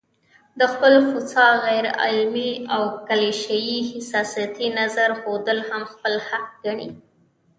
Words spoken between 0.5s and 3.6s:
د خپل خوسا، غيرعلمي او کليشه